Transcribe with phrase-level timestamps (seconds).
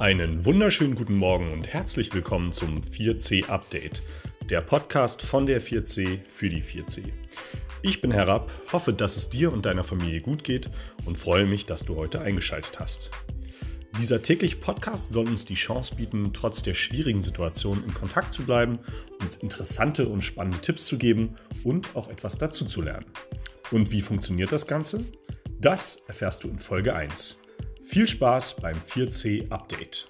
[0.00, 4.02] Einen wunderschönen guten Morgen und herzlich willkommen zum 4C Update,
[4.48, 7.12] der Podcast von der 4C für die 4C.
[7.82, 10.70] Ich bin Herab, hoffe, dass es dir und deiner Familie gut geht
[11.04, 13.10] und freue mich, dass du heute eingeschaltet hast.
[13.98, 18.44] Dieser tägliche Podcast soll uns die Chance bieten, trotz der schwierigen Situation in Kontakt zu
[18.44, 18.78] bleiben,
[19.20, 23.04] uns interessante und spannende Tipps zu geben und auch etwas dazu zu lernen.
[23.70, 25.04] Und wie funktioniert das Ganze?
[25.58, 27.38] Das erfährst du in Folge 1.
[27.84, 30.06] Viel Spaß beim 4C Update.